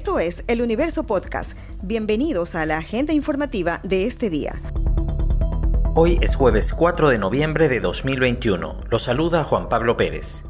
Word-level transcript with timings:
Esto 0.00 0.18
es 0.18 0.44
El 0.48 0.62
Universo 0.62 1.04
Podcast. 1.04 1.58
Bienvenidos 1.82 2.54
a 2.54 2.64
la 2.64 2.78
agenda 2.78 3.12
informativa 3.12 3.80
de 3.82 4.06
este 4.06 4.30
día. 4.30 4.62
Hoy 5.94 6.18
es 6.22 6.36
jueves 6.36 6.72
4 6.72 7.10
de 7.10 7.18
noviembre 7.18 7.68
de 7.68 7.80
2021. 7.80 8.80
Lo 8.88 8.98
saluda 8.98 9.44
Juan 9.44 9.68
Pablo 9.68 9.98
Pérez. 9.98 10.46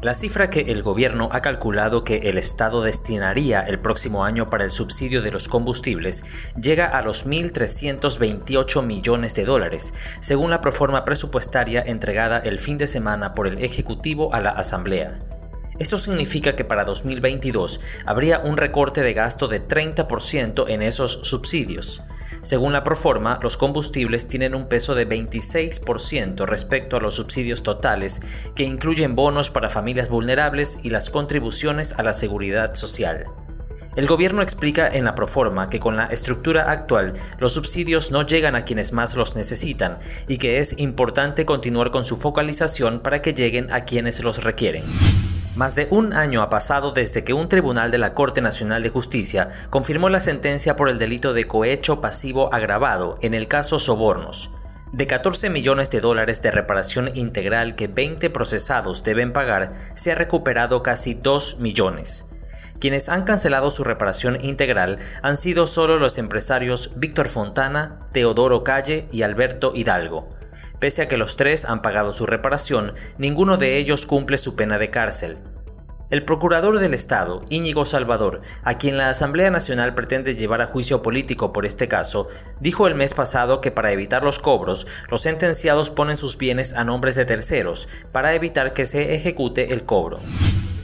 La 0.00 0.14
cifra 0.14 0.48
que 0.48 0.60
el 0.60 0.82
gobierno 0.82 1.28
ha 1.32 1.42
calculado 1.42 2.02
que 2.02 2.30
el 2.30 2.38
Estado 2.38 2.80
destinaría 2.80 3.60
el 3.60 3.78
próximo 3.78 4.24
año 4.24 4.48
para 4.48 4.64
el 4.64 4.70
subsidio 4.70 5.20
de 5.20 5.32
los 5.32 5.48
combustibles 5.48 6.24
llega 6.58 6.86
a 6.86 7.02
los 7.02 7.26
1.328 7.26 8.82
millones 8.82 9.34
de 9.34 9.44
dólares, 9.44 9.92
según 10.22 10.50
la 10.50 10.62
proforma 10.62 11.04
presupuestaria 11.04 11.82
entregada 11.82 12.38
el 12.38 12.58
fin 12.58 12.78
de 12.78 12.86
semana 12.86 13.34
por 13.34 13.48
el 13.48 13.62
Ejecutivo 13.62 14.32
a 14.32 14.40
la 14.40 14.48
Asamblea. 14.48 15.37
Esto 15.78 15.96
significa 15.98 16.56
que 16.56 16.64
para 16.64 16.84
2022 16.84 17.80
habría 18.04 18.40
un 18.40 18.56
recorte 18.56 19.02
de 19.02 19.14
gasto 19.14 19.46
de 19.46 19.66
30% 19.66 20.64
en 20.68 20.82
esos 20.82 21.20
subsidios. 21.22 22.02
Según 22.42 22.72
la 22.72 22.82
proforma, 22.82 23.38
los 23.42 23.56
combustibles 23.56 24.26
tienen 24.26 24.54
un 24.54 24.68
peso 24.68 24.94
de 24.94 25.08
26% 25.08 26.46
respecto 26.46 26.96
a 26.96 27.00
los 27.00 27.14
subsidios 27.14 27.62
totales, 27.62 28.20
que 28.54 28.64
incluyen 28.64 29.14
bonos 29.14 29.50
para 29.50 29.68
familias 29.68 30.08
vulnerables 30.08 30.80
y 30.82 30.90
las 30.90 31.10
contribuciones 31.10 31.92
a 31.92 32.02
la 32.02 32.12
seguridad 32.12 32.74
social. 32.74 33.26
El 33.96 34.06
gobierno 34.06 34.42
explica 34.42 34.88
en 34.88 35.04
la 35.04 35.14
proforma 35.14 35.70
que 35.70 35.80
con 35.80 35.96
la 35.96 36.06
estructura 36.06 36.70
actual 36.70 37.14
los 37.38 37.54
subsidios 37.54 38.12
no 38.12 38.22
llegan 38.22 38.54
a 38.54 38.64
quienes 38.64 38.92
más 38.92 39.16
los 39.16 39.34
necesitan 39.34 39.98
y 40.28 40.38
que 40.38 40.58
es 40.58 40.78
importante 40.78 41.44
continuar 41.44 41.90
con 41.90 42.04
su 42.04 42.16
focalización 42.16 43.00
para 43.00 43.22
que 43.22 43.34
lleguen 43.34 43.72
a 43.72 43.80
quienes 43.80 44.22
los 44.22 44.44
requieren. 44.44 44.84
Más 45.58 45.74
de 45.74 45.88
un 45.90 46.12
año 46.12 46.40
ha 46.42 46.50
pasado 46.50 46.92
desde 46.92 47.24
que 47.24 47.32
un 47.32 47.48
tribunal 47.48 47.90
de 47.90 47.98
la 47.98 48.14
Corte 48.14 48.40
Nacional 48.40 48.80
de 48.84 48.90
Justicia 48.90 49.48
confirmó 49.70 50.08
la 50.08 50.20
sentencia 50.20 50.76
por 50.76 50.88
el 50.88 51.00
delito 51.00 51.32
de 51.32 51.48
cohecho 51.48 52.00
pasivo 52.00 52.54
agravado 52.54 53.18
en 53.22 53.34
el 53.34 53.48
caso 53.48 53.80
Sobornos. 53.80 54.52
De 54.92 55.08
14 55.08 55.50
millones 55.50 55.90
de 55.90 56.00
dólares 56.00 56.42
de 56.42 56.52
reparación 56.52 57.10
integral 57.16 57.74
que 57.74 57.88
20 57.88 58.30
procesados 58.30 59.02
deben 59.02 59.32
pagar, 59.32 59.74
se 59.96 60.12
ha 60.12 60.14
recuperado 60.14 60.84
casi 60.84 61.14
2 61.14 61.58
millones. 61.58 62.26
Quienes 62.78 63.08
han 63.08 63.24
cancelado 63.24 63.72
su 63.72 63.82
reparación 63.82 64.40
integral 64.40 65.00
han 65.22 65.36
sido 65.36 65.66
solo 65.66 65.98
los 65.98 66.18
empresarios 66.18 66.92
Víctor 67.00 67.26
Fontana, 67.26 68.06
Teodoro 68.12 68.62
Calle 68.62 69.08
y 69.10 69.22
Alberto 69.22 69.72
Hidalgo. 69.74 70.37
Pese 70.78 71.02
a 71.02 71.08
que 71.08 71.16
los 71.16 71.36
tres 71.36 71.64
han 71.64 71.82
pagado 71.82 72.12
su 72.12 72.24
reparación, 72.24 72.92
ninguno 73.18 73.56
de 73.56 73.78
ellos 73.78 74.06
cumple 74.06 74.38
su 74.38 74.54
pena 74.54 74.78
de 74.78 74.90
cárcel. 74.90 75.38
El 76.10 76.24
procurador 76.24 76.78
del 76.78 76.94
Estado, 76.94 77.44
Íñigo 77.50 77.84
Salvador, 77.84 78.40
a 78.62 78.78
quien 78.78 78.96
la 78.96 79.10
Asamblea 79.10 79.50
Nacional 79.50 79.92
pretende 79.92 80.36
llevar 80.36 80.62
a 80.62 80.66
juicio 80.66 81.02
político 81.02 81.52
por 81.52 81.66
este 81.66 81.86
caso, 81.86 82.28
dijo 82.60 82.86
el 82.86 82.94
mes 82.94 83.12
pasado 83.12 83.60
que 83.60 83.70
para 83.70 83.92
evitar 83.92 84.22
los 84.22 84.38
cobros, 84.38 84.86
los 85.10 85.20
sentenciados 85.22 85.90
ponen 85.90 86.16
sus 86.16 86.38
bienes 86.38 86.72
a 86.72 86.84
nombres 86.84 87.14
de 87.14 87.26
terceros, 87.26 87.88
para 88.10 88.34
evitar 88.34 88.72
que 88.72 88.86
se 88.86 89.14
ejecute 89.14 89.74
el 89.74 89.84
cobro. 89.84 90.20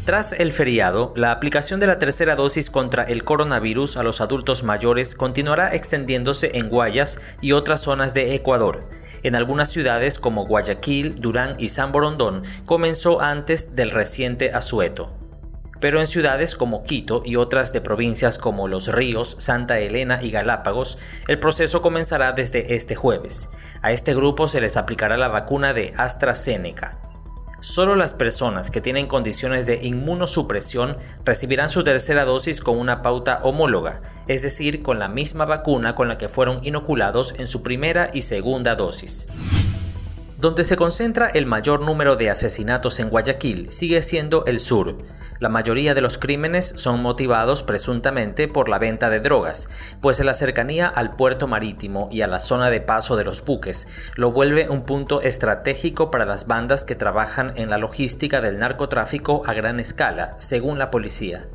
Tras 0.05 0.33
el 0.33 0.53
feriado, 0.53 1.15
la 1.17 1.31
aplicación 1.31 1.81
de 1.81 1.87
la 1.87 1.99
tercera 1.99 2.37
dosis 2.37 2.69
contra 2.69 3.05
el 3.05 3.25
coronavirus 3.25 3.97
a 3.97 4.03
los 4.03 4.21
adultos 4.21 4.63
mayores 4.63 5.15
continuará 5.15 5.75
extendiéndose 5.75 6.51
en 6.53 6.69
Guayas 6.69 7.19
y 7.41 7.53
otras 7.53 7.81
zonas 7.81 8.13
de 8.13 8.35
Ecuador. 8.35 8.87
En 9.25 9.35
algunas 9.35 9.71
ciudades 9.71 10.19
como 10.19 10.45
Guayaquil, 10.45 11.15
Durán 11.19 11.57
y 11.59 11.71
San 11.71 11.93
Borondón 11.93 12.43
comenzó 12.67 13.23
antes 13.23 13.75
del 13.75 13.91
reciente 13.91 14.53
asueto. 14.53 15.15
Pero 15.81 15.99
en 15.99 16.07
ciudades 16.07 16.55
como 16.55 16.85
Quito 16.85 17.23
y 17.25 17.37
otras 17.37 17.73
de 17.73 17.81
provincias 17.81 18.37
como 18.37 18.69
Los 18.69 18.93
Ríos, 18.93 19.37
Santa 19.39 19.79
Elena 19.79 20.23
y 20.23 20.31
Galápagos, 20.31 20.99
el 21.27 21.39
proceso 21.39 21.81
comenzará 21.81 22.33
desde 22.33 22.77
este 22.77 22.97
jueves. 22.97 23.49
A 23.81 23.93
este 23.93 24.15
grupo 24.15 24.47
se 24.47 24.61
les 24.61 24.77
aplicará 24.77 25.17
la 25.17 25.29
vacuna 25.29 25.73
de 25.73 25.95
AstraZeneca. 25.97 27.04
Solo 27.65 27.97
las 27.97 28.13
personas 28.13 28.71
que 28.71 28.83
tienen 28.83 29.07
condiciones 29.07 29.65
de 29.65 29.81
inmunosupresión 29.83 30.99
recibirán 31.25 31.71
su 31.71 31.83
tercera 31.83 32.27
dosis 32.27 32.61
con 32.61 32.79
una 32.79 33.01
pauta 33.01 33.41
homóloga, 33.43 34.03
es 34.29 34.43
decir, 34.43 34.83
con 34.83 34.99
la 34.99 35.09
misma 35.09 35.47
vacuna 35.47 35.95
con 35.95 36.09
la 36.09 36.19
que 36.19 36.29
fueron 36.29 36.61
inoculados 36.63 37.33
en 37.39 37.47
su 37.47 37.63
primera 37.63 38.11
y 38.13 38.21
segunda 38.21 38.75
dosis. 38.75 39.29
Donde 40.45 40.65
se 40.65 40.77
concentra 40.77 41.31
el 41.31 41.47
mayor 41.47 41.81
número 41.81 42.17
de 42.17 42.29
asesinatos 42.29 43.01
en 43.01 43.09
Guayaquil 43.09 43.71
sigue 43.71 44.03
siendo 44.03 44.45
el 44.45 44.61
sur. 44.61 44.99
La 45.41 45.49
mayoría 45.49 45.95
de 45.95 46.03
los 46.03 46.19
crímenes 46.19 46.75
son 46.77 47.01
motivados 47.01 47.63
presuntamente 47.63 48.47
por 48.47 48.69
la 48.69 48.79
venta 48.79 49.09
de 49.09 49.21
drogas, 49.21 49.71
pues 50.03 50.23
la 50.23 50.35
cercanía 50.35 50.87
al 50.87 51.17
puerto 51.17 51.47
marítimo 51.47 52.11
y 52.13 52.21
a 52.21 52.27
la 52.27 52.41
zona 52.41 52.69
de 52.69 52.83
paso 52.83 53.17
de 53.17 53.25
los 53.25 53.43
buques 53.43 53.89
lo 54.17 54.33
vuelve 54.33 54.69
un 54.69 54.83
punto 54.83 55.23
estratégico 55.23 56.11
para 56.11 56.27
las 56.27 56.47
bandas 56.47 56.85
que 56.85 56.95
trabajan 56.95 57.55
en 57.57 57.71
la 57.71 57.79
logística 57.79 58.43
del 58.43 58.59
narcotráfico 58.59 59.45
a 59.47 59.55
gran 59.55 59.81
escala, 59.81 60.37
según 60.41 60.79
la 60.79 60.91
policía. 60.91 61.49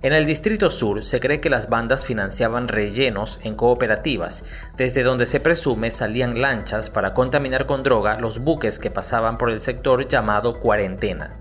En 0.00 0.12
el 0.12 0.26
Distrito 0.26 0.70
Sur 0.70 1.02
se 1.02 1.18
cree 1.18 1.40
que 1.40 1.50
las 1.50 1.68
bandas 1.68 2.04
financiaban 2.04 2.68
rellenos 2.68 3.40
en 3.42 3.56
cooperativas, 3.56 4.44
desde 4.76 5.02
donde 5.02 5.26
se 5.26 5.40
presume 5.40 5.90
salían 5.90 6.40
lanchas 6.40 6.88
para 6.88 7.14
contaminar 7.14 7.66
con 7.66 7.82
droga 7.82 8.20
los 8.20 8.38
buques 8.38 8.78
que 8.78 8.92
pasaban 8.92 9.38
por 9.38 9.50
el 9.50 9.60
sector 9.60 10.06
llamado 10.06 10.60
cuarentena. 10.60 11.36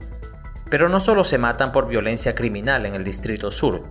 Pero 0.71 0.89
no 0.89 0.99
solo 0.99 1.23
se 1.23 1.37
matan 1.37 1.71
por 1.71 1.87
violencia 1.87 2.33
criminal 2.33 2.87
en 2.87 2.95
el 2.95 3.03
Distrito 3.03 3.51
Sur, 3.51 3.83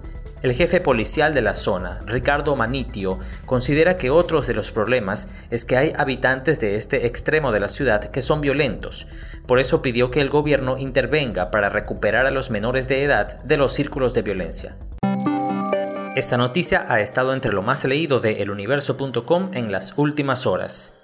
el 0.46 0.54
jefe 0.54 0.80
policial 0.80 1.34
de 1.34 1.42
la 1.42 1.56
zona, 1.56 1.98
Ricardo 2.06 2.54
Manitio, 2.54 3.18
considera 3.46 3.96
que 3.96 4.10
otros 4.10 4.46
de 4.46 4.54
los 4.54 4.70
problemas 4.70 5.28
es 5.50 5.64
que 5.64 5.76
hay 5.76 5.92
habitantes 5.96 6.60
de 6.60 6.76
este 6.76 7.06
extremo 7.06 7.50
de 7.50 7.58
la 7.58 7.66
ciudad 7.66 8.12
que 8.12 8.22
son 8.22 8.40
violentos. 8.40 9.08
Por 9.48 9.58
eso 9.58 9.82
pidió 9.82 10.12
que 10.12 10.20
el 10.20 10.30
gobierno 10.30 10.78
intervenga 10.78 11.50
para 11.50 11.68
recuperar 11.68 12.26
a 12.26 12.30
los 12.30 12.50
menores 12.50 12.86
de 12.86 13.02
edad 13.02 13.42
de 13.42 13.56
los 13.56 13.72
círculos 13.72 14.14
de 14.14 14.22
violencia. 14.22 14.76
Esta 16.14 16.36
noticia 16.36 16.86
ha 16.88 17.00
estado 17.00 17.34
entre 17.34 17.52
lo 17.52 17.62
más 17.62 17.84
leído 17.84 18.20
de 18.20 18.40
eluniverso.com 18.40 19.50
en 19.52 19.72
las 19.72 19.98
últimas 19.98 20.46
horas. 20.46 20.96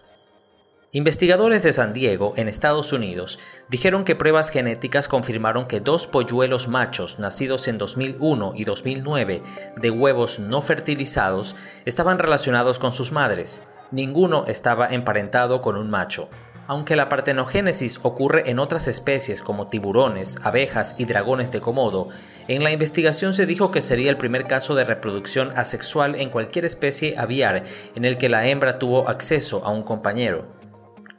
Investigadores 0.95 1.63
de 1.63 1.73
San 1.73 1.95
Diego, 1.95 2.35
en 2.37 2.49
Estados 2.49 2.93
Unidos, 2.93 3.39
dijeron 3.71 4.05
que 4.05 4.15
pruebas 4.15 4.51
genéticas 4.51 5.09
confirmaron 5.09 5.67
que 5.67 5.81
dos 5.81 6.07
polluelos 6.07 6.69
machos 6.69 7.19
nacidos 7.19 7.67
en 7.67 7.79
2001 7.79 8.53
y 8.57 8.65
2009 8.65 9.43
de 9.75 9.91
huevos 9.91 10.39
no 10.39 10.61
fertilizados 10.61 11.57
estaban 11.87 12.19
relacionados 12.19 12.79
con 12.79 12.93
sus 12.93 13.11
madres. 13.11 13.67
Ninguno 13.91 14.45
estaba 14.47 14.89
emparentado 14.89 15.63
con 15.63 15.77
un 15.77 15.89
macho. 15.89 16.29
Aunque 16.67 16.95
la 16.95 17.09
partenogénesis 17.09 17.99
ocurre 18.03 18.51
en 18.51 18.59
otras 18.59 18.87
especies 18.87 19.41
como 19.41 19.69
tiburones, 19.69 20.37
abejas 20.43 20.97
y 20.99 21.07
dragones 21.07 21.53
de 21.53 21.61
Komodo, 21.61 22.11
en 22.49 22.63
la 22.63 22.71
investigación 22.71 23.33
se 23.33 23.47
dijo 23.47 23.71
que 23.71 23.81
sería 23.81 24.11
el 24.11 24.19
primer 24.19 24.45
caso 24.45 24.75
de 24.75 24.85
reproducción 24.85 25.57
asexual 25.57 26.17
en 26.17 26.29
cualquier 26.29 26.67
especie 26.67 27.17
aviar 27.17 27.65
en 27.95 28.05
el 28.05 28.19
que 28.19 28.29
la 28.29 28.47
hembra 28.47 28.79
tuvo 28.79 29.09
acceso 29.09 29.65
a 29.65 29.71
un 29.71 29.85
compañero. 29.85 30.61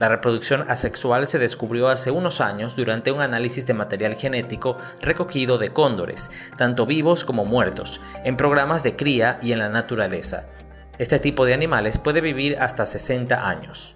La 0.03 0.09
reproducción 0.09 0.69
asexual 0.69 1.27
se 1.27 1.39
descubrió 1.39 1.87
hace 1.87 2.11
unos 2.11 2.41
años 2.41 2.75
durante 2.75 3.13
un 3.13 3.21
análisis 3.21 3.65
de 3.65 3.73
material 3.73 4.15
genético 4.15 4.77
recogido 4.99 5.57
de 5.57 5.71
cóndores, 5.71 6.29
tanto 6.57 6.85
vivos 6.85 7.23
como 7.23 7.45
muertos, 7.45 8.01
en 8.25 8.35
programas 8.35 8.83
de 8.83 8.97
cría 8.97 9.39
y 9.41 9.53
en 9.53 9.59
la 9.59 9.69
naturaleza. 9.69 10.47
Este 10.97 11.19
tipo 11.19 11.45
de 11.45 11.53
animales 11.53 11.99
puede 11.99 12.19
vivir 12.19 12.57
hasta 12.59 12.85
60 12.85 13.47
años. 13.47 13.95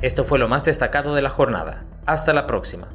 Esto 0.00 0.24
fue 0.24 0.38
lo 0.38 0.48
más 0.48 0.64
destacado 0.64 1.14
de 1.14 1.20
la 1.20 1.28
jornada. 1.28 1.84
Hasta 2.06 2.32
la 2.32 2.46
próxima. 2.46 2.88